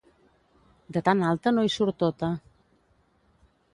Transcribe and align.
De 0.95 1.03
tan 1.09 1.21
alta 1.31 1.53
no 1.57 1.67
hi 1.67 1.71
surt 1.75 1.99
tota. 2.05 2.31